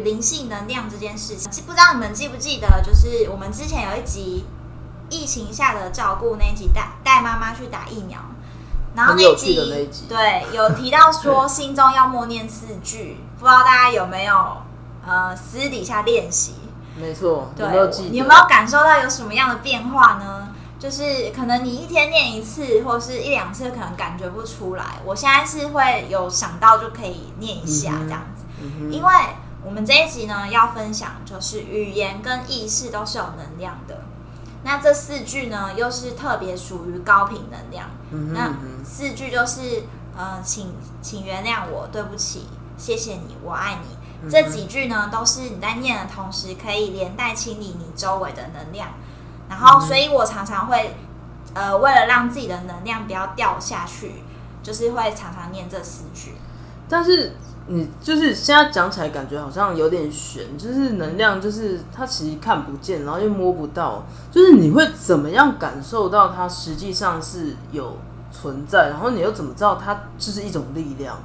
[0.00, 1.50] 于灵性能量这件事情。
[1.50, 4.44] 记不知道你们记不记得，就是我们之前有一集
[5.08, 8.18] 疫情下的照顾那一集，带带妈妈去打疫苗，
[8.94, 9.54] 然后那一集
[10.08, 14.56] 对有提到说 心中要默念四句，不知道大家有没有
[15.06, 16.54] 呃私底下练习？
[16.96, 18.02] 没错，对，有没有记？
[18.10, 20.48] 你有没有感受到有什么样的变化呢？
[20.78, 24.84] 就是可能你一天念一次，或是一两次，可能感觉不出来。
[25.04, 28.44] 我现在是会有想到就可以念一下这样子，
[28.90, 29.12] 因为
[29.64, 34.02] 我们这一集呢要分享，就是语言跟意识都是有能量的。
[34.62, 37.88] 那这四句呢，又是特别属于高频能量。
[38.10, 39.84] 那嗯哼嗯哼四句就是
[40.16, 42.46] 呃，请请原谅我，对不起，
[42.76, 43.96] 谢谢你，我爱你。
[44.22, 48.88] 嗯这几句呢，都是你在念的同时，可以连带清理你周围的能量。
[49.48, 50.94] 然嗯后，所以我常常会，
[51.54, 54.22] 呃，为了让自己的能量不要掉下去，
[54.62, 56.34] 就是会常常念这四句。
[56.86, 57.34] 但是
[57.72, 67.96] 你就是现在讲起来，感觉好像有点悬，就是能量，就是它其实看不见，然后又摸不到，就是你会怎么样感受到它实际上是有
[68.32, 71.16] 存在，然后你又怎么知道它就是一种力量？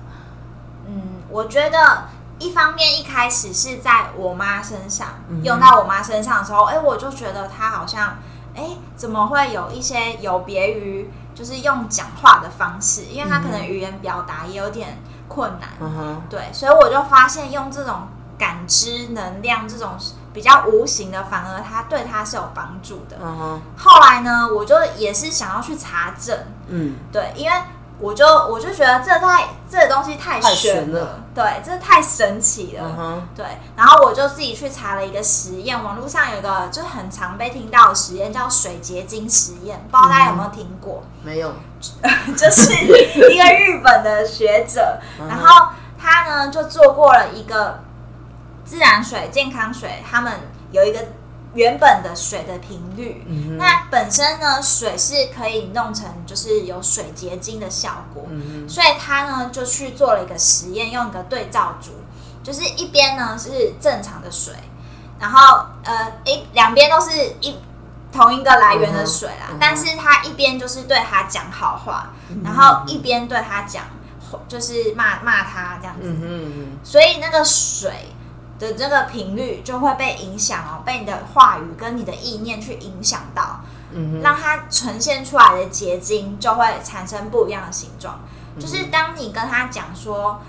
[0.87, 1.01] 嗯，
[1.31, 2.03] 我觉得
[2.37, 8.19] 一方面一开始是在我妈身上、嗯用到我妈身上的时候，哎、我就觉得她好像，
[8.53, 15.69] 哎、怎么会有一些有别于就是用讲话的方式，因为她可能语言表达也有点困难，
[16.29, 19.97] 对，所以我就发现用这种感知能量这种
[20.33, 23.17] 比较无形的，反而它对他是有帮助的。
[23.77, 26.37] 后来呢，我就也是想要去查证，
[26.67, 27.57] 嗯，对，因为
[27.99, 32.95] 我就我就觉得这太这东西太太玄玄了对，这太神奇了。
[32.97, 33.45] 嗯，对，
[33.75, 41.03] 然后我就自己去查了一个实验，网络上有一个就很常被听到的实验，叫水结晶实验，不知道大家有没有听过？
[41.23, 41.53] 没有，
[42.35, 47.79] 就是一个日本的学者，嗯然后他呢就做过了一个
[48.65, 50.33] 自然水、健康水，他们
[50.71, 50.99] 有一个
[51.55, 53.25] 原本的水的频率。
[53.27, 61.91] 嗯，那本身呢，水是可以弄成就是有水结晶的效果，嗯所以他呢就去做了一个实验，用一个对照组，
[62.43, 64.53] 就是一边呢是正常的水，
[65.19, 67.57] 然后呃一两边都是一
[68.11, 73.85] 同一个来源的水啦，但是他一边就是对他讲好话，哼，然后一边对他讲
[74.49, 76.13] 就是骂骂他这样子，
[76.83, 77.91] 所以那个水
[78.59, 83.61] 的这个频率就会被影响哦，被你的话语跟你的意念去影响到，
[83.91, 88.19] 嗯，让它呈现出来的结晶就会产生不一样的形状。
[88.23, 90.39] 嗯就是当你跟他讲说，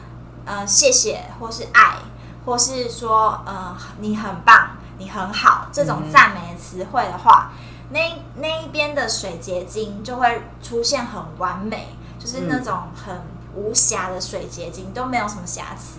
[0.45, 1.97] 呃，谢谢，或是爱，
[2.45, 7.51] 或是说，呃，你很棒，你很好，这种嗯赞美的词汇的话，
[7.91, 7.99] 那
[8.37, 13.23] 那一边的水结晶就会出现很完美，就是那种很
[13.57, 15.99] 无瑕的水结晶，都没有什么瑕疵。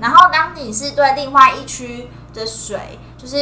[0.00, 3.36] 然后当你是对另外一区的水，就是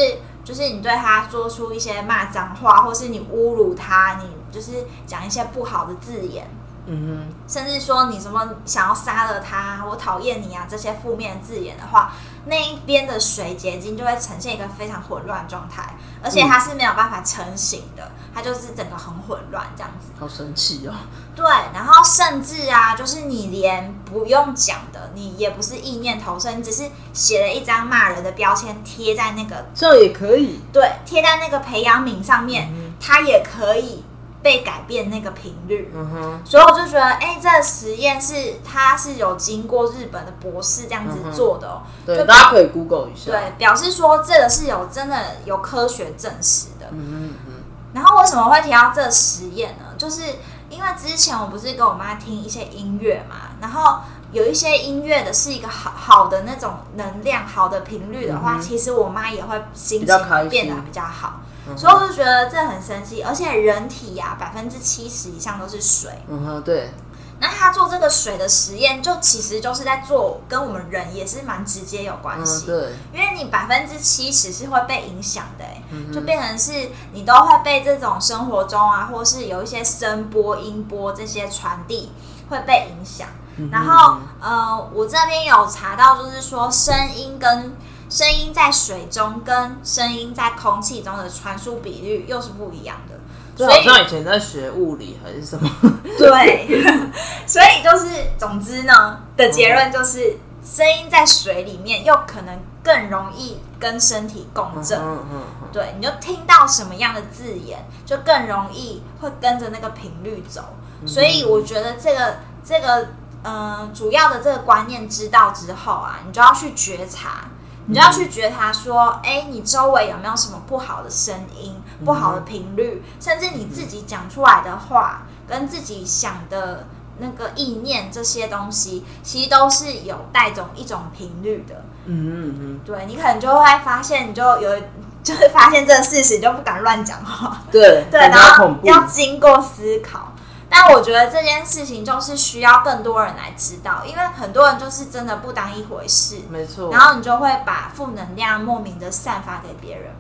[0.44, 6.48] 就是你对他说出一些骂脏话，或是你侮辱他，你就是讲一些不好的字眼，
[6.86, 12.12] 哼，嗯甚至说你什么想要杀了他，我讨厌你啊这些负面字眼的话，
[12.46, 20.12] 那一边的水结晶就会呈现一个非常混乱状态，而且它是没有办法成型的，它就是整个很混乱这样子。
[20.18, 20.92] 好神奇哦！
[21.34, 21.44] 对，
[21.74, 30.60] 然后甚至啊，就是你连不用讲的，你也不是意念投射，你只是写了一张骂人的标签贴在那个这也可以。
[30.72, 34.04] 对贴在那个培养皿上面，它也可以
[34.42, 35.90] 被改变那个频率。
[35.94, 41.82] 嗯哼，所以我就觉得，哎、这个实验是它是有经过日本的博士这样子做的哦。
[42.04, 43.30] 对，大家可以 Google 一下。
[43.30, 46.86] 对，表示说这个是有真的有科学证实的。
[46.92, 47.52] 嗯嗯嗯，
[47.94, 49.86] 然后为什么会提到这个实验呢？
[49.98, 50.22] 就是
[50.68, 54.00] 因为之前我不是跟我妈听一些音乐嘛，然后
[54.32, 61.40] 有一些音乐的是一个好好的那种能量、好的频率的话，嗯其实我妈也会心情变得比较好。
[61.68, 66.10] 嗯所以我就觉得这很神奇，而且人体呀、百分之七十以上都是水。
[66.28, 66.92] 嗯哼，对，
[67.40, 72.66] 那他做这个水的实验，就其实就是在做跟我们人也是蛮直接有关嗯系。
[72.66, 82.12] 对，因为你百分之七十是会被影响的、欸，嗯就变成是你都会被这种生活中啊，或是有一些声波、音波这些传递
[82.48, 83.28] 会被影响。
[83.58, 87.74] 嗯然后呃，我这边有查到，就是说声音跟
[88.08, 93.16] 声音在水中跟声音在空气中的传输比率又是不一样的。
[93.56, 95.68] 就好像以前在学物理还是什么，
[96.18, 96.68] 对，
[97.48, 105.00] 所以就是总之呢的结论就是，声音在水里面又可能更容易跟身体共振。
[105.00, 110.62] 嗯嗯嗯，对，你就听到什么样的字眼，就更容易会跟着那个频率走。
[111.06, 113.08] 所以我觉得这个这个
[113.42, 117.48] 嗯、呃主要的这个观念知道之后啊，你就要去觉察，
[117.86, 121.74] 你就要去觉察说，哎、你周围有没有什么不好的声音、
[122.04, 126.86] 不好的频率，甚至你自己讲出来的话，跟自己想的
[127.18, 131.84] 那个意念这些东西，其实都是有带种一种频率的。
[132.06, 134.70] 嗯嗯嗯对你可能就会发现，你就有
[135.22, 137.62] 就会发现这个事实，你就不敢乱讲话。
[137.66, 140.32] 嗯，对，对，然后，要经过思考。
[140.78, 150.12] 但我觉得这件事情就是需要更多人来知道，因为很多人就是真的不当一回事，没错，然后你就会把负能量莫名的散发给别人。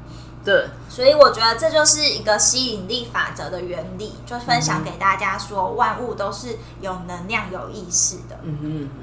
[0.42, 8.38] 对，所以我觉得这就是一个吸引力法则的原理，就分享给大家说，万物都是有能量、有意识的。
[8.42, 9.02] 嗯哼嗯哼。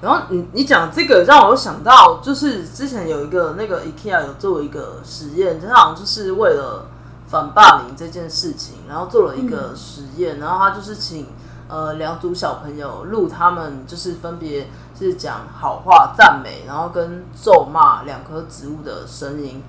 [0.00, 6.86] 然后你你讲这个让我想到，就是之前有一个那个 IKEA 有做一个实验，它好像就是为了
[7.34, 11.26] 反霸凌这件事情，然后做了一个实验，然后他就是请
[11.66, 19.60] 呃两组小朋友录他们就是分别是讲好话赞美，然后跟咒骂两棵植物的声音，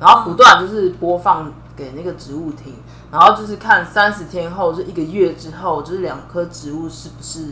[0.00, 2.74] 然后不断就是播放给那个植物听，
[3.12, 7.50] 然后就是看三十天后，就一个月之后，就是两棵植物是不是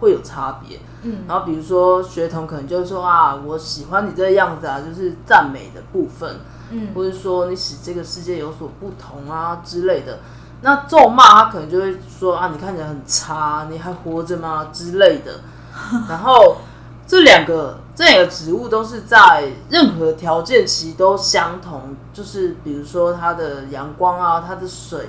[0.00, 0.80] 会有差别。
[1.02, 10.18] 嗯，然后比如说学童可能就会说啊，我喜欢你这个样子啊，就是赞美的部分，嗯或者说你使这个世界有所不同啊之类的。
[10.62, 15.40] 那咒骂他可能就会说啊，你看起来很差，你还活着吗之类的。
[16.06, 16.58] 然后
[17.06, 25.08] 这两个这两个植物都是在任何条件其实都相同，就是比如说它的阳光啊，它的水，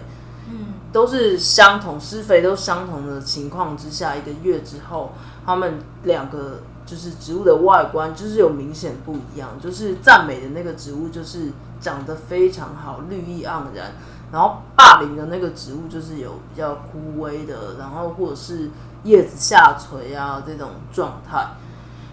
[0.50, 5.14] 嗯，都是相同，施肥都相同的情况之下，一个月之后，
[5.46, 9.50] 它们两个就是植物的外观就是有明显不一样。
[9.62, 13.94] 就是赞美的那个植物就是长得非常好，绿意盎然，
[14.32, 18.70] 然后霸凌的那个植物就是有比较枯萎的，然后或者是
[19.04, 21.48] 叶子下垂啊这种状态。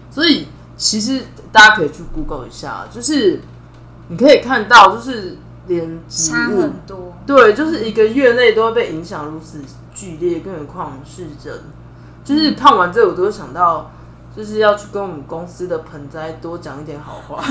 [0.09, 0.47] 所以
[0.77, 3.41] 其实大家可以去 Google 一下，就是
[4.07, 5.37] 你可以看到，就是
[5.69, 7.13] 连差很多。
[7.25, 9.61] 对，就是一个月内都会被影响如此
[9.93, 11.61] 剧烈，更何况是人。
[12.25, 13.91] 就是看完这个，我都会想到，
[14.35, 17.41] 就是要去跟我们公司的盆栽多讲一点好话。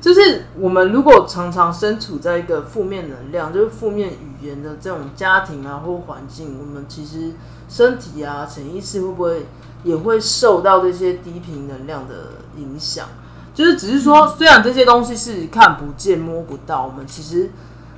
[0.00, 7.32] 就是我们如果常常身处在一个负面能量，就是负面语言的这种家庭啊或环境，我们其实
[7.68, 9.46] 身体啊、潜意识会不会
[9.82, 12.14] 也会受到这些低频能量的
[12.56, 13.08] 影响？
[13.56, 17.50] 就是只是说，虽然这些东西是看不见、摸不到，我们其实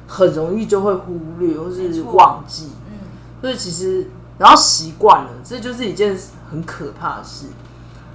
[0.06, 2.70] 很容易就会忽略或是忘记。
[2.88, 2.98] 嗯，
[3.40, 6.16] 所以其实，然后习惯了，这就是一件
[6.48, 7.46] 很可怕的事。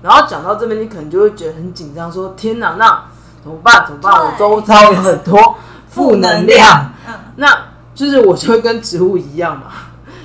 [0.01, 3.03] 然后讲到这边，你可能就会觉得很紧张，说：“天哪，那
[3.43, 3.85] 怎么办？
[3.85, 4.25] 怎么办？
[4.25, 5.57] 我周遭有很多
[5.89, 6.93] 负能量。
[7.05, 7.47] 嗯，那
[7.93, 9.65] 就是我就会跟植物一样嘛，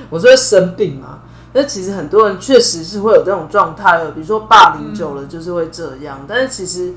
[0.09, 1.19] 我就会生病嘛。
[1.59, 6.25] 那其实很多人确实是会有这种状态的，比如说霸凌久了就是会这样。
[6.29, 6.95] 但是其实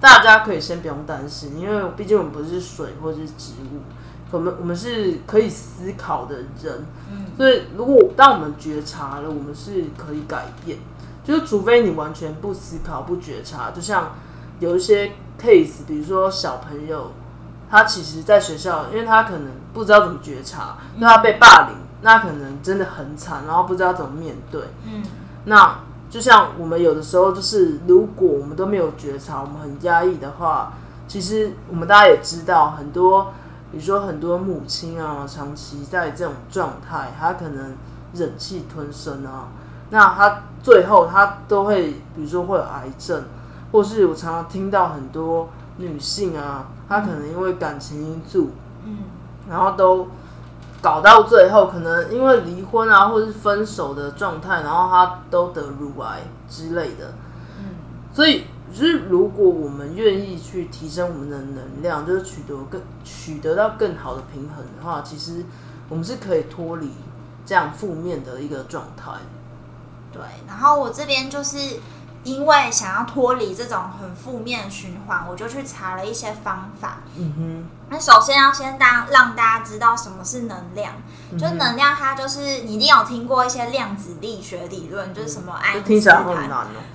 [0.00, 3.82] 大家可以先不用担心，因为毕竟我们不是水或者是植物，
[4.30, 6.86] 我们我们是可以思考的人。
[7.10, 10.78] 嗯所以如果当我们觉察了，我们是可以改变。
[11.22, 14.14] 就是除非你完全不思考、不觉察，就像
[14.58, 17.12] 有一些 case，比如说小朋友
[17.70, 24.62] 他其实在学校，因为他可能不知道怎么觉察，因为他被霸凌，那可能真的很惨，然后不知道怎么面对。
[24.86, 25.02] 嗯，
[25.44, 30.72] 那就像我们有的时候，就是如果我们都没有觉察，我们很压抑的话，
[31.06, 33.32] 其实我们大家也知道，很多，
[33.70, 37.76] 比如说很多母亲啊，长期在这种状态，她可能
[38.14, 39.48] 忍气吞声啊，
[39.90, 43.24] 那她最后她都会，比如说会有癌症，
[43.72, 48.50] 或是我常常听到很多女性啊，她可能因为感情因素，
[48.84, 48.98] 嗯，
[49.48, 50.08] 然后都
[50.80, 57.14] 搞到最后，可能因为离婚啊，或者是分手的状态，然后他都得乳癌之类的。
[57.58, 57.74] 嗯，
[58.12, 65.44] 所以就是如果我们愿意去提升我们的能量，就是取得更取得到更好的平衡的话，其实
[65.88, 66.92] 我们是可以脱离
[67.44, 69.12] 这样负面的一个状态。
[70.12, 70.22] 对。
[70.46, 71.58] 然后我这边就是
[72.24, 76.98] 因为想要脱离这种很负面的循环，我就去查了一些方法。
[77.16, 80.92] 嗯哼，那首先要先大让大家知道什么是能量，
[81.30, 81.38] 嗯。
[81.38, 85.80] 就能量它就是你一定有听过一些量子力学理论，就是什么爱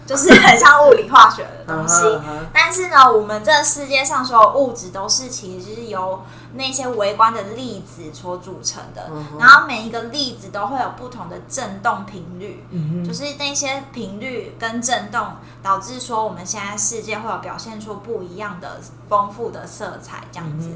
[0.05, 2.03] 就是很像物理化学的东西。
[2.53, 6.23] 但是呢，我们这世界上所有物质都是其实是由
[6.53, 15.25] 那些微观的粒子所组成的，嗯然后每一个粒子都会有不同的振动频率，嗯，就是那些频率跟振动，
[15.63, 20.69] 导致说我们现在世界会有表现出不一样的丰富的色彩，这样子。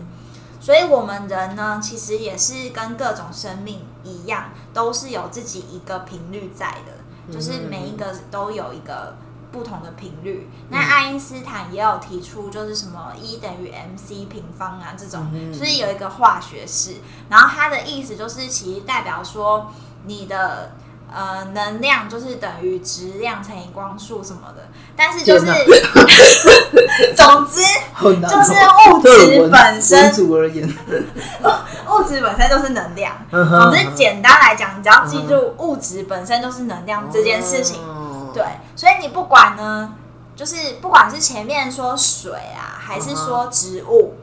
[0.60, 9.16] 嗯所以，我们人呢，其实也是跟各种生命一样，都是有自己一个频率在的，就是每一个都有一个
[9.52, 10.50] 不同的频率。
[10.70, 16.96] 那爱因斯坦也有提出，就是什么 E 等于 mc 平方啊，这种嗯就是有一个化学式。
[17.30, 19.72] 然后他的意思就是，其实代表说
[20.06, 20.72] 你的。
[21.14, 25.46] 呃，能量就是等于质量乘以光速什么的，但是就是，
[27.16, 27.62] 总之
[28.02, 28.54] 就是
[28.92, 30.68] 物质本身文组而言，
[31.90, 33.14] 物质本身就是能量。
[33.32, 37.82] 总之，简单来讲，你只要记住物质本身就是能量这件事情。
[37.82, 38.32] 哦。
[38.34, 38.44] 对，
[38.76, 39.96] 所以你不管呢，
[40.36, 44.16] 就是不管是前面说水啊，还是说植物，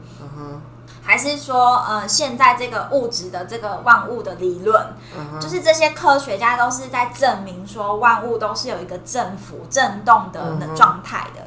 [1.05, 4.87] 还是说呃现在这个物质的这个万物的理论，
[5.39, 11.45] 就是这些科学家都是在证明说万物都是有一个振幅、振动的嗯哼状态的。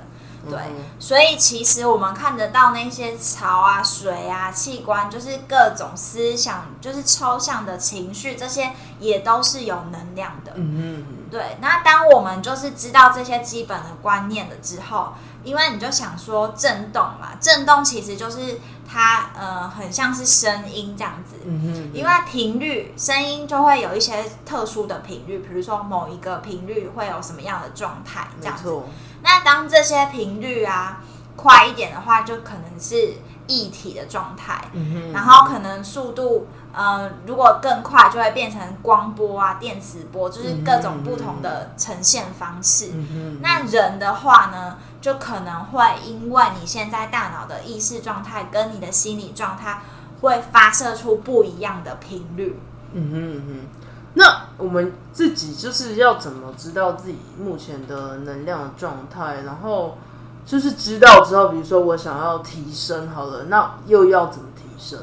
[0.48, 0.58] 对
[0.98, 10.52] 所以其实我们看得到那些潮啊、水啊、器官，就是各种思想，就是抽象的情绪，这些也都是有能量的。
[10.54, 15.12] 嗯哼，对，那当我们就是知道这些基本的观念了之后，
[15.44, 28.82] 因为你就想说震动嘛，震动其实就是它呃很像是声音这样子，嗯哼，因为频率声音就会有一些特殊的频率，比如说某一个频率会有什么样的状态这样子。
[29.22, 31.02] 那当这些频率啊
[31.36, 33.14] 快一点的话，就可能是
[33.46, 36.46] 液体的状态，嗯哼，然后可能速度
[36.78, 42.92] 呃如果更快，就会变成光波啊、电磁波，就是各种不同的呈现方式。
[43.40, 49.82] 那人的话呢，就可能会因为你现在大脑的意识状态跟你的心理状态，
[50.20, 52.60] 会发射出不一样的频率。
[52.92, 53.82] 嗯哼嗯哼，
[54.14, 59.98] 那我们自己就是要怎么知道自己目前的能量的状态，然后
[60.46, 65.00] 就是知道之后，比如说我想要提升好了，那又要怎么提升？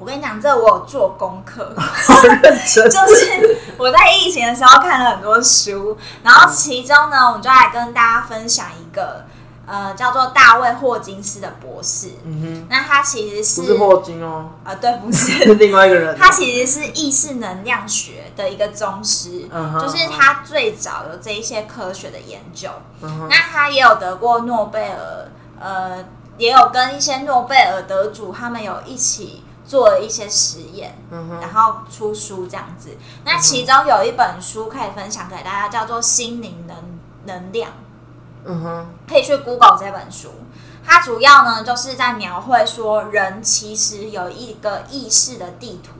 [0.00, 1.72] 我跟你讲，这我有做功课。
[1.76, 9.26] 好认真， 就是我在疫情的时候看了很多书，然后其中呢，我们就来跟大家分享一个
[9.66, 12.12] 呃叫做大卫霍金斯的博士。
[12.24, 22.70] 嗯哼那他其实，是不是霍金哦，呃对，不是 是，另外一个人哦，他其实是意识能量学的一个宗师，就是他最早有这一些科学的研究。
[23.02, 25.28] 嗯哼那他也有得过诺贝尔，
[25.60, 26.02] 呃，
[26.38, 30.98] 也有跟一些诺贝尔得主他们有一起做了一些实验。
[31.12, 32.96] 嗯，然后出书这样子。
[33.24, 36.76] 那其中有一本书可以分享给大家，叫做《心灵能
[37.26, 37.70] 能量》，
[38.44, 40.30] 嗯哼，可以去 Google 这本书。
[40.84, 45.92] 它主要呢就是在描绘说，人其实有一个意识的地图。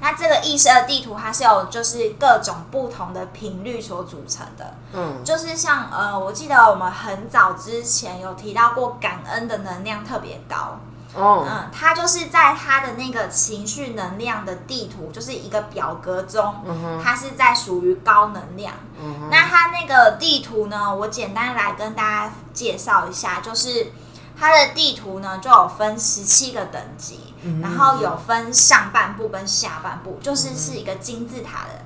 [0.00, 4.74] 那这个意识的地图，它是有就是各种不同的频率所组成的。
[4.92, 10.78] 嗯就是像呃，我记得我们很早之前有提到过，感恩的能量特别高。
[11.14, 18.74] 哦，嗯，他就是在他的那个情绪能量的地图，就是一个表格中，嗯哼，它是在属于高能量。
[19.00, 23.92] 嗯，那他那个地图呢，我简单来跟大家介绍一下，就是
[24.38, 31.83] 他的地图呢就有分十七个等级，嗯然后有分上半部跟下半部，就是是一个金字塔的。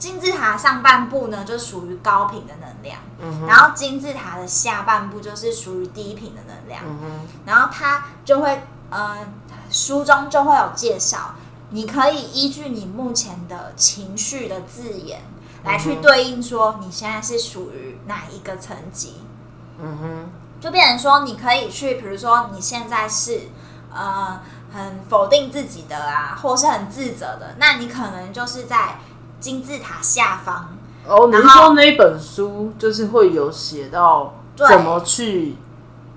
[0.00, 6.82] 金字塔上半部呢，就属于高频的能量，嗯，然后金字塔的下半部就是属于低频的能量。
[6.86, 9.18] 嗯，然后它就会呃
[9.70, 11.34] 书中就会有介绍，
[11.68, 15.20] 你可以依据你目前的情绪的字眼
[15.64, 19.20] 来去对应说你现在是属于哪一个层级。
[19.78, 20.30] 嗯哼，
[20.62, 23.48] 就变成说，你可以去，比如说你现在是
[23.92, 24.40] 呃
[24.72, 28.98] 很否定自己的啊，或是很自责的，那你可能就是在
[29.40, 30.76] 金字塔下方。
[31.06, 35.56] 哦，你是然后说那一本书就是会有写到怎么去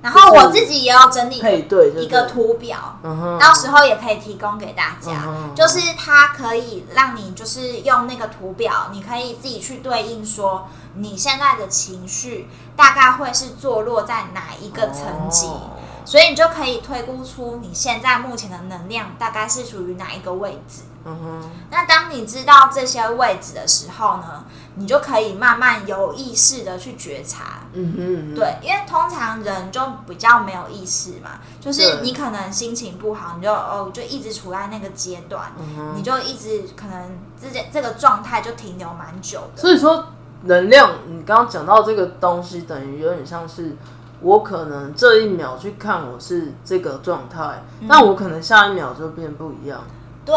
[0.02, 5.24] 然后我自己也有整理配对对一个图表，嗯，到时候也可以提供给大家。
[5.26, 15.48] 嗯就是它可以让你就是用那个图表，你可以自己去对应说你现在的情绪大概会是坐落在哪一个层级。
[15.48, 15.70] 哦
[16.06, 20.82] 所以你就可以推估出你现在目前的能量大概是属于哪一个位置。
[21.06, 24.46] 嗯哼，那当你知道这些位置的时候呢，
[24.76, 27.60] 你就可以慢慢有意识的去觉察。
[27.74, 39.62] 嗯哼，嗯哼，对，因为通常人就比较没有意识嘛，就是你可能心情不好，你就哦就一直处在那个阶段，嗯，你就一直可能这件这个状态就停留蛮久的。
[39.62, 40.08] 所以说
[40.44, 43.76] 能量，你刚刚讲到这个东西，等于有点像是
[44.22, 49.82] 我可能这一秒去看我是这个状态，嗯那我可能下一秒就变不一样。
[50.26, 50.36] 对，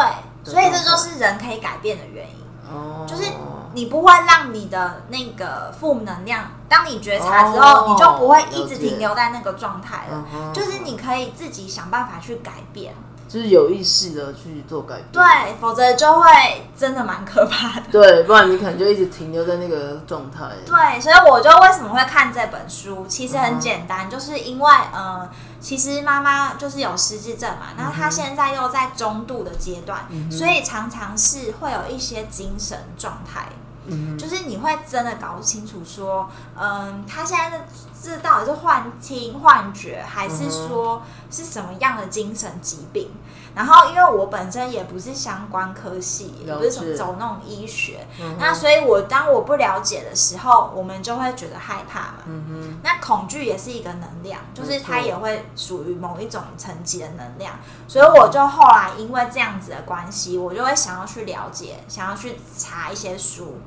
[0.50, 2.36] 所以这就是人可以改变的原因。
[2.68, 3.22] 哦，就是
[3.74, 10.24] 你不会让你的那个负能量，当你觉察之后，哦你就不会一直停留在那个状态了。
[10.52, 12.94] 就是你可以自己想办法去改变，
[13.28, 15.06] 就是有意识的去做改变。
[15.12, 16.28] 对，否则就会
[16.76, 17.86] 真的蛮可怕的。
[17.90, 20.44] 对，不然你可能就一直停留在那个状态。
[20.64, 25.28] 对，所以我就为什么会看这本书，其实很简单，就是因为呃，
[25.60, 33.48] 其实妈妈就是有失智症嘛，那她现在又在中度的阶段，所以常常是会有一些精神状态。
[33.88, 36.28] 嗯就是你会真的搞不清楚说，
[36.60, 37.64] 嗯，他现在的
[38.02, 43.10] 这到底是幻听、幻觉，还是说是什么样的精神疾病？
[43.54, 46.94] 然后，因为我本身也不是相关科系，也不是走了解。
[46.94, 52.14] 走那种医学，嗯那所以我当我不了解的时候，我们就会觉得害怕嘛。
[52.26, 57.54] 嗯那恐惧也是一个能量，就是它也会属于某一种层级的能量，
[57.88, 63.58] 所以我就后来因为这样子的关系，我就会想要去了解，想要去查一些书，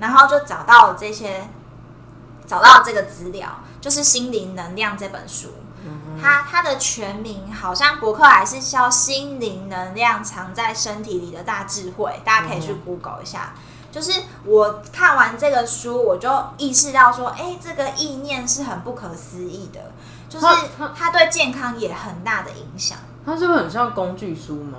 [0.00, 1.48] 然后就找到了这些，
[2.46, 3.48] 找到了这个资料，
[3.80, 5.48] 就是《心灵能量》这本书。
[6.20, 13.54] 它它的全名好像博客还是叫《心灵能量藏在身体里的大智慧》，大家可以去 Google 一下。
[13.90, 14.12] 就是
[14.44, 19.80] 我看完这个书，我就意识到说，哎、这个意念是很不可思议的，
[20.28, 20.46] 就是
[20.94, 22.98] 它对健康也很大的影响。
[23.24, 24.78] 它是会很像工具书吗？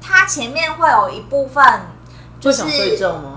[0.00, 1.82] 它前面会有一部分
[2.40, 3.35] 就想睡觉吗？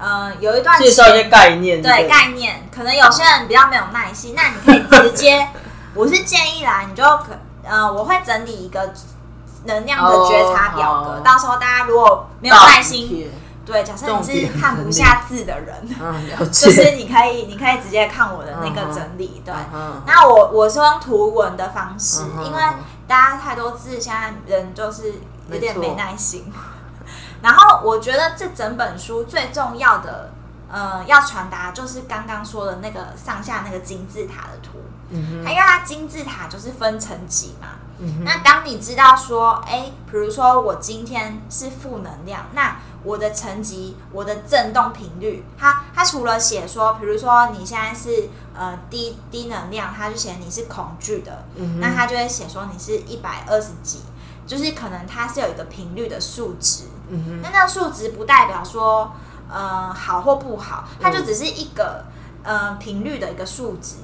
[0.00, 5.48] 呃，有一段介绍一些概念，对不概念，可能有些人比较没有耐心， 那你可以直接，
[5.94, 8.92] 我是建议啦，你就可呃，我会整理一个
[9.64, 13.30] 能量的觉察表格，到时候大家如果没有耐心，
[13.66, 16.92] 对，假设你是看不下字的人，嗯，就是。
[16.92, 19.54] 你可以，你可以直接看我的那个整理，对。
[19.74, 22.62] 嗯那我我是用图文的方式，因为
[23.06, 25.14] 大家太多字，现在人就是
[25.50, 26.50] 有点没耐心。
[27.42, 30.30] 然后我觉得这整本书最重要的，
[30.70, 34.78] 呃，要传达就是刚刚说的那个上下那个金字塔的图，
[35.10, 37.68] 嗯因为它金字塔就是分层级嘛。
[38.00, 54.02] 嗯那当你知道说，哎，比如说我今天是负能量，那我的层级、我的振动频率，它它除了写说，比如说你现在是呃低低能量，它就写你是恐惧的，嗯那它就会写说你是一百二十几，
[54.48, 56.84] 就是可能它是有一个频率的数值。
[57.10, 59.12] 嗯那那个数值不代表说
[59.48, 62.04] 呃好或不好，它就只是一个
[62.42, 63.96] 呃频率的一个数值。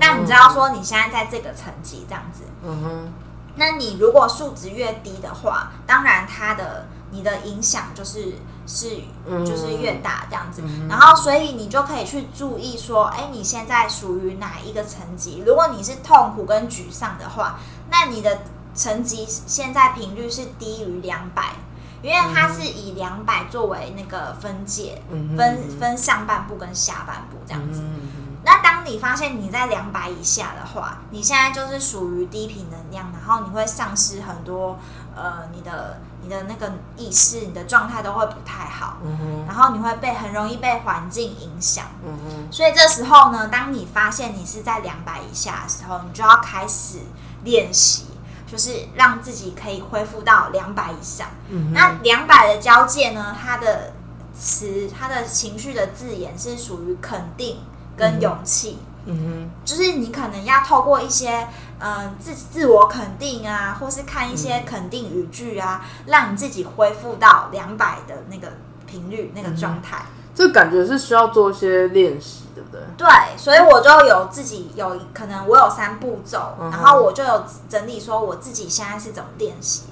[0.00, 2.42] 那你知道说你现在在这个层级这样子。
[2.62, 3.12] 嗯哼，
[3.56, 8.34] 那你如果数值越低的话，当然它的你的影响就是
[8.66, 10.62] 是嗯就是越大这样子。
[10.88, 15.42] 然后所以你就可以去注意说，哎，你现在属于哪一个层级？
[15.44, 17.58] 如果你是痛苦跟沮丧的话，
[17.90, 18.38] 那你的
[18.74, 21.54] 层级现在频率是低于两百。
[22.02, 27.80] 因为它是以两百作为那个分界，嗯分分上半部跟下半部这样子。
[27.80, 28.08] 嗯
[28.44, 34.76] 那当你发现你在两百以下的话，你现在就是属于低频能量，然后你会丧失很多
[35.14, 41.84] 呃你的你的那个意识，你的状态都会不太好，嗯，然后你会被很容易被环境影响。
[42.04, 46.98] 嗯，所以这时候呢，当你发现你是在两百以下的时候，你就要开始
[47.44, 48.06] 练习，
[48.52, 51.26] 就是让自己可以恢复到两百以上。
[51.48, 53.94] 嗯哼那两百的交界呢，它的
[54.34, 57.60] 词、它的情绪的字眼是属于肯定
[57.96, 58.78] 跟勇气。
[59.06, 61.48] 嗯就是你可能要透过一些
[61.80, 68.52] 嗯自自我肯定啊，或是看一些肯定语句啊，让你自己恢复到两百的那个
[68.86, 69.96] 频率那个状态。
[69.96, 72.80] 哼，这感觉是需要做一些练习，对不对？
[72.96, 79.84] 对，所以我就有自己有可能我有三步骤，嗯然后我就有整理说我自己现在是怎么练习。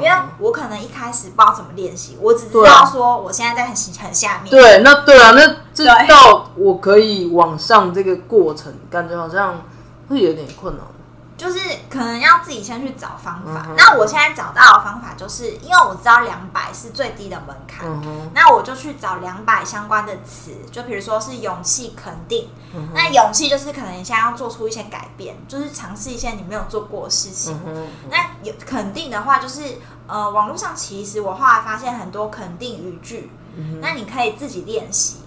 [0.00, 4.50] 因为我可能一开始不知道怎么练习，我只知道说我现在在很很下面。
[4.50, 9.60] 对，那对啊，那这到我可以往上这个过程，感觉好像
[10.08, 10.86] 会有点困难。
[11.36, 11.58] 就是
[11.90, 13.66] 可能要自己先去找方法。
[13.68, 22.48] 嗯那我现在找到的方法，就是因为我知道两百是最低的门槛，嗯，那我就去找两百相关的词，就比如说是勇气、肯定。
[22.74, 27.58] 嗯那勇气就是可能你现在要做出一些改变，就是尝试一些你没有做过的事情。
[27.66, 33.30] 嗯，那有肯定的话，就是呃，网络上其实我后来发现很多肯定语句，
[33.80, 35.18] 那你可以自己练习，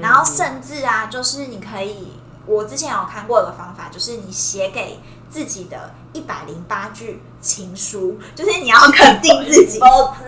[0.00, 9.78] 然后甚至啊，就是你可以，我之前有看过一个方法，就是你写给自己的一百零八句情书，就是你要肯定自己，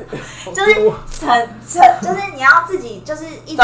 [0.54, 0.74] 就是
[1.18, 3.62] 成成， 就是你要自己就是一直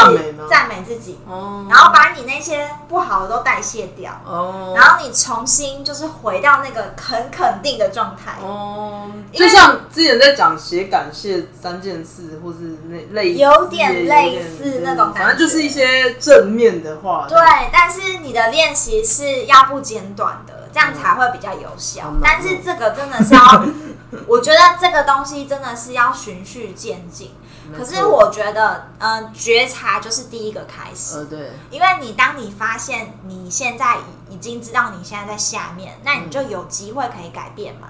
[0.49, 4.13] 赞美自己，哦，然后把你那些不好的都代谢掉。
[4.25, 15.21] 哦，然后你重新就是回到那个很肯定的状态，哦，就像之前在讲写感谢三件事，或是那类似有点类似那种感觉。
[15.21, 17.27] 反正就是一些正面的话。
[17.29, 17.39] 对，
[17.73, 22.11] 但是你的练习是要不间断的，这样才会比较有效。
[22.13, 23.65] 嗯但是这个真的是要，
[24.27, 27.33] 我觉得这个东西真的是要循序渐进。
[27.75, 33.97] 可是我觉得，嗯、觉察就是第一个开始，呃，对，因为你当你发现你现在
[34.29, 37.89] 已已经知道你现在在下面，那你就有机会可以改变嘛。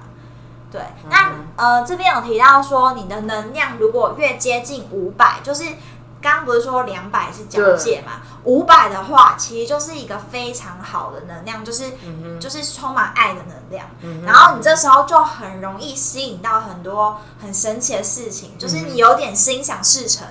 [0.70, 5.64] 对，那呃这边有提到说，你的能量如果越接近五百，就是
[6.25, 8.23] 刚刚不是说两百是交界嘛？
[8.45, 11.85] 五百的话，其实就是一个非常好的能量，就是、
[12.41, 13.87] 就是充满爱的能量。
[14.25, 20.27] 然后你这时候就很容易吸引到很多很神奇的事情，就是你有点心想事成，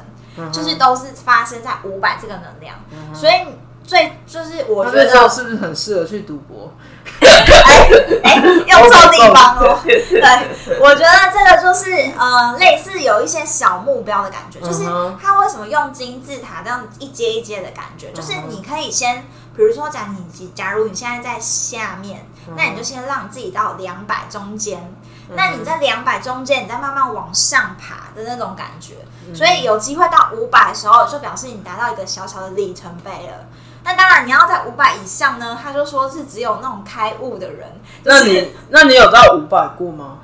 [0.51, 2.75] 就是都是发生在五百这个能量。
[3.13, 3.34] 所以
[3.83, 6.73] 最就是我那觉得是不是很适合去赌博？
[7.19, 7.29] 哎
[8.23, 9.79] 哎， 用错地方哦。
[9.83, 14.85] 对，我觉得这个就是呃，类似有一些小目标的感觉，就是
[15.21, 24.93] 它为什么用金字塔这样一阶一阶的感觉，就是你可以先，比如说讲你，假如你现在在下面，那你就先让自己到两百中间。
[25.35, 28.95] 那你在两百中间，你再慢慢往上爬的那种感觉，
[29.33, 33.45] 所以有机会到五百的时候，就表示你达到一个小小的里程碑了。
[33.85, 37.81] 那当然，你要在五百以上呢，他就说是只有那种开悟的人。
[38.03, 40.19] 那你那你有到五百过吗？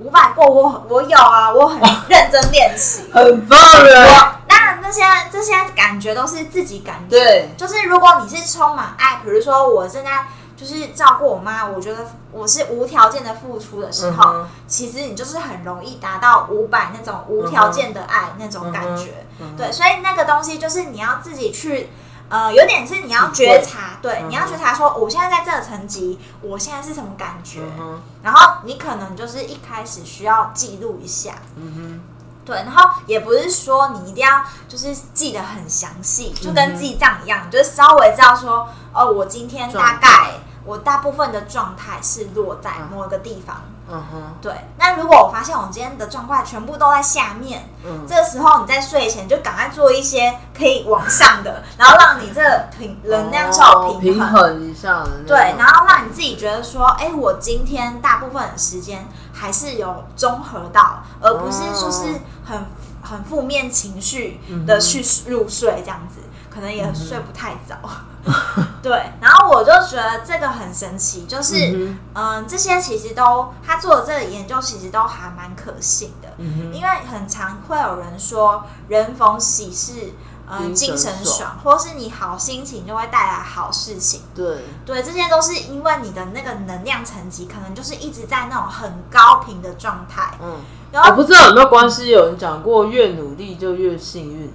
[0.00, 3.10] 五百过我我有啊，我很认真练习。
[3.14, 7.10] 很棒的，当然，那些这些感觉都是自己感觉。
[7.10, 10.26] 对，就是如果你是充满爱，比如说我正在
[10.56, 11.98] 就是照顾我妈，我觉得
[12.32, 19.26] 我是无条件的付出的时候，嗯其实你就是很容易达到五百那种无条件的爱、那种感觉。
[19.56, 21.90] 对，所以那个东西就是你要自己去。
[22.30, 32.00] 呃，有点是你要觉察，对，嗯你要觉察说，我现在在这个层级，我现在是什么感觉，嗯，然后你可能就是一开始需要记录一下，嗯哼。
[32.42, 43.62] 对，然后也不是说你一定要就是记得很详细，就跟记账一样，就是稍微知道说，哦，我今天大概我大部分的状态是落在某一个地方。
[43.92, 52.40] 嗯哼，对，那如果我发现我今天的状态全部都在下面，嗯这个时候你在睡前就赶快做一些可以往上的， 然后让你这
[52.78, 54.62] 平能量是有哦平平衡。
[54.62, 62.64] 一下的，对，然后让你自己觉得说，哎，我今天大部分的时间还是有综合到，而不是说是很
[63.10, 67.76] 很负面情绪的去入睡这样子，可能也睡不太早。
[68.82, 80.14] 对，然后我就觉得这个很神奇，就是嗯嗯、这些其实都他做的这个研究其实都还蛮可信的，嗯因为很常会有人说人逢喜事。
[80.52, 84.22] 嗯，精精神神爽，或是你好心情就会带来好事情。
[84.34, 90.56] 对，对，这些都是因为你的那个能量层级可能就是一直在那种很高频的状态，嗯，
[90.92, 94.52] 我不知道有没有关系，有人讲过越努力就越幸运，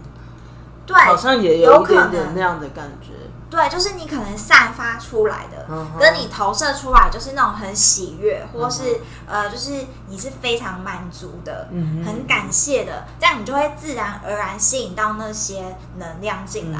[0.85, 3.13] 对，好像也有可有一点点能那样的感觉，
[3.49, 16.79] 对，就是你可能散发出来的，嗯跟你投射出来就是那种很喜悦，或是、呃，就是你是非常满足的，嗯很感谢的，这样你就会自然而然吸引到那些能量进来。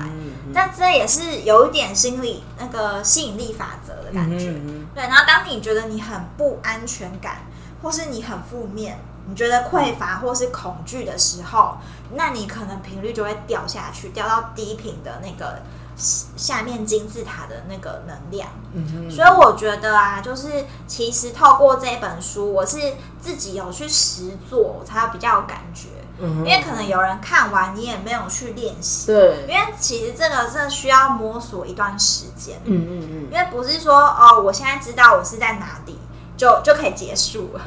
[0.53, 4.53] 但这也是有一点心理那个吸引力法则的感觉。
[4.93, 7.45] 对，然后当你觉得你很不安全感，
[7.81, 11.77] 或是你很负面，你觉得匮乏或是恐惧的时候，
[12.13, 15.59] 那你可能频率就会掉下去，掉到低频的那个
[15.97, 18.47] 下面金字塔的那个能量。
[18.73, 22.77] 嗯哼，所以我觉得啊，就是其实透过这本书，我是
[23.19, 25.89] 自己有去实做，我才比较有感觉。
[26.17, 29.07] 因为可能有人看完，你也没有去练习。
[29.07, 32.57] 对，因为其实这个是需要摸索一段时间。
[32.63, 35.99] 嗯嗯嗯，因为不是说哦，我现在知道我是在哪里，
[36.37, 37.61] 就就可以结束了。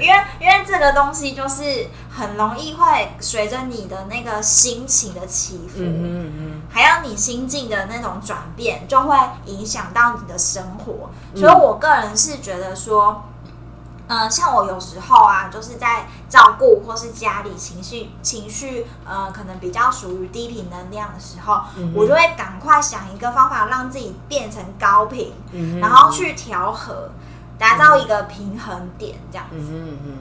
[0.00, 11.10] 因为因为这个东西就是很容易会随着你的那个心情的起伏，嗯嗯还有你心境的那种转变，就会影响到你的生活。
[11.34, 11.40] 嗯。
[11.40, 13.24] 所以我个人是觉得说，
[14.06, 27.10] 呃，像我有时候啊，就是在照顾或是家里情绪情绪呃，可能比较属于低频能量的时候，嗯我就会赶快想一个方法让自己变成高频，嗯然后去调和，
[27.58, 29.56] 打造一个平衡点，这样子。
[29.56, 30.12] 嗯哼嗯。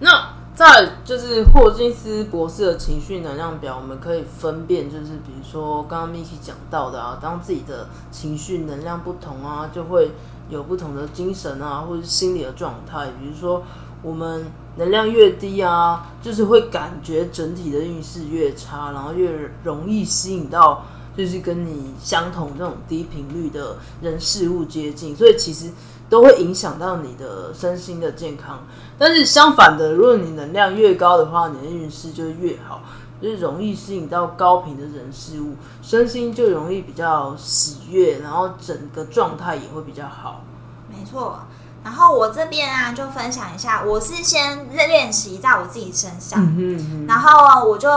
[0.00, 10.10] 那在就是霍金斯博士的情绪能量表，我们可以分辨，就是比如说刚刚 Miki 讲到的啊，当自己的情绪能量不同啊，就会
[10.50, 13.06] 有不同的精神啊，或者是心理的状态。
[13.18, 13.62] 比如说
[14.02, 14.44] 我们
[14.76, 19.30] 能量越低啊，就是会感觉整体的运势越差，然后越
[19.64, 20.84] 容易吸引到
[21.16, 25.70] 就是跟你相同这种低频率的人事物接近，所以其实
[26.08, 28.64] 都会影响到你的身心的健康。
[28.98, 32.82] 但是相反的，如果你能量越高的话，你的运势就越好，
[33.20, 40.42] 就是容易吸引到高频的人事物，身心就容易比较喜悦，然后整个状态也会比较好。
[40.88, 41.40] 没错。
[41.84, 47.90] 然后我这边啊，就分享一下，我是先练习在我自己身上，嗯哼然后我就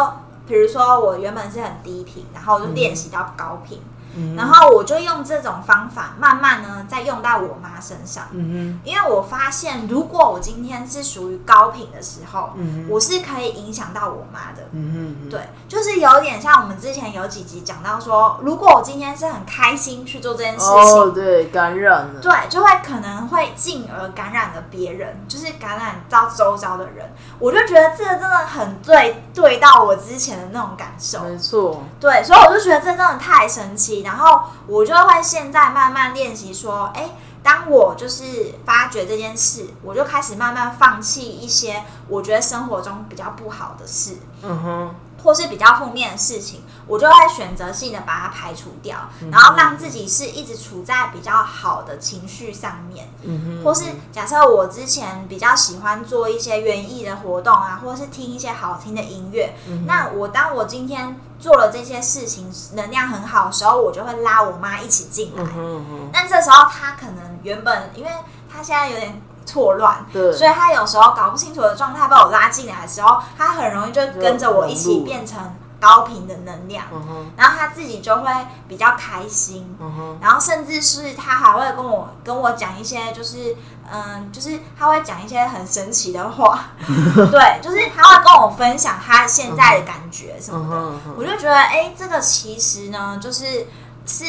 [0.48, 3.80] 比如说我原本是很低频，然后我就练习到高频，
[4.16, 14.64] 嗯然后我就用这种方法慢慢呢再用到我妈身上，嗯因为我发现如果我今天是属于高频的时候，嗯我是可以影响到我妈的。
[14.72, 27.12] 嗯嗯，对，就是有点像我们之前有几集讲到说，如果我今天是很开心去做这件事情，哦，对，感染了，对，就会可能会进而感染了别人，就是感染到周遭的人。
[27.40, 31.22] 我就觉得这个真的很对，对到我之前的那种感受。
[31.24, 34.05] 没错，对，所以我就觉得这真的太神奇。
[34.06, 37.10] 然后我就会现在慢慢练习说，哎，
[37.42, 44.20] 当我就是发觉这件事，我就开始慢慢放弃一些我觉得生活中比较不好的事。
[44.44, 48.98] 嗯哼，或是比较负面的事情，我就会选择性的把它排除掉，
[49.32, 53.10] 然后让自己是一直处在比较好的情绪上面。
[53.24, 59.56] 嗯哼，或是假设我之前比较喜欢做一些园艺的活动啊，或是听一些好听的音乐，
[59.88, 65.44] 那我当我今天做了这些事情，能量很好的时候，我就会拉我妈一起进来。
[65.44, 68.10] 嗯哼嗯哼，但这时候她可能原本，因为
[68.52, 75.38] 她现在有点错乱，对所以她有时候搞不清楚的状态把我拉进来的时候，她很容易就跟着我一起变成
[75.86, 78.32] 高频的能量，嗯，然后他自己就会
[78.68, 79.78] 比较开心。
[79.80, 83.56] 嗯，然后甚至是他还会跟我跟我讲一些，就是
[83.92, 86.70] 嗯，就是他会讲一些很神奇的话，
[87.30, 90.76] 对，就是他会跟我分享他现在的感觉什么的。
[90.76, 93.68] 嗯，我就觉得，哎、这个其实呢，就是
[94.08, 94.26] 是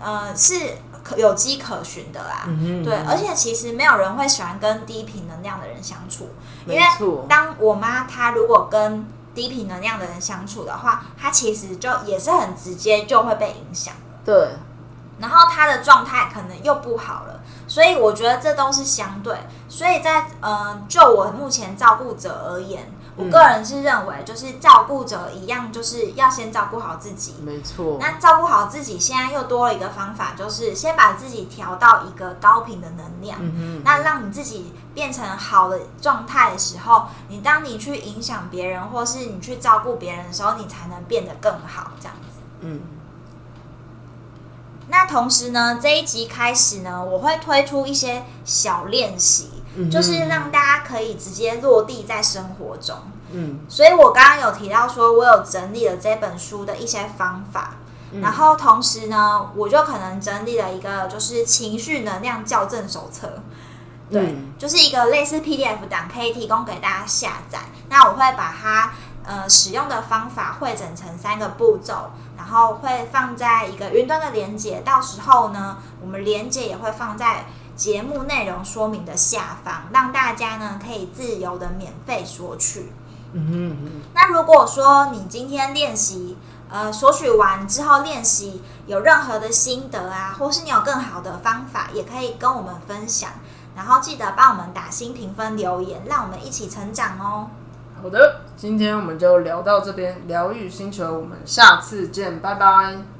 [0.00, 2.44] 呃是可有迹可循的啦。
[2.46, 6.30] 嗯，对，而且其实没有人会喜欢跟低频能量的人相处，
[6.66, 6.82] 因为，
[7.28, 13.94] 当我妈她如果跟低频能量的人相处的话，他其实就也是很直接就会被影响，
[14.24, 14.50] 对，
[15.18, 19.36] 然后他的状态可能又不好了，所以我觉得这都是相对。
[19.68, 27.36] 所以在呃，就我目前照顾者而言，我个人是认为，就是照顾者一样，就是要先照顾好自己。
[27.44, 33.38] 没错，那照顾好自己，现在又多了一个方法，就是先把自己调到一个高频的能量。
[33.40, 42.40] 嗯哼，那让你自己变成好的状态的时候，你当你去影响别人，或是你去照顾别人的时候，你才能变得更好，这样子。
[42.60, 42.80] 嗯，
[44.88, 52.96] 那同时呢，这一集开始呢，我会推出一些小练习，嗯就是让大家可以直接落地在生活中。
[53.32, 57.76] 嗯所以我刚刚有提到说，我有整理了这本书的一些方法，
[58.12, 63.42] 嗯然后同时呢，我就可能整理了一个就是情绪能量校正手册，
[64.10, 67.60] 对，嗯就是一个类似 PDF 档，可以提供给大家下载。
[67.88, 68.92] 那我会把它
[69.24, 72.10] 呃使用的方法汇整成三个步骤，
[72.44, 77.46] 然后会放在一个云端的连接，到时候呢，我们连接也会放在。
[77.76, 82.92] 节目内容说明的下方，让大家呢可以自由的免费索取。
[83.32, 86.38] 嗯嗯嗯那如果说你今天练习，
[86.70, 93.30] 呃，索取完之后练习有任何的心得啊，或是你有更好的方法，也可以跟我们分享。
[93.74, 97.50] 然后记得帮我们打新评分留言，让我们一起成长哦。
[98.04, 103.13] 好的，今天我们就聊到这边，疗愈星球，我们下次见，拜拜。